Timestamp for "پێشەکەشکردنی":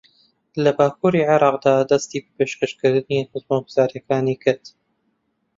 2.37-3.27